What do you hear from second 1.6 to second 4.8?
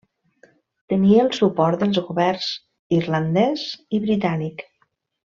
dels governs irlandès i britànic.